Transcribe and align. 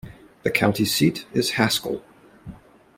The 0.41 0.49
county 0.49 0.85
seat 0.85 1.27
is 1.31 1.51
Haskell. 1.51 2.03